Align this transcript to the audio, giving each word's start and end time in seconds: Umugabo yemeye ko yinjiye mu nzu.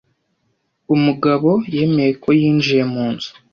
Umugabo 0.95 1.49
yemeye 1.75 2.11
ko 2.23 2.29
yinjiye 2.39 2.83
mu 2.93 3.05
nzu. 3.13 3.31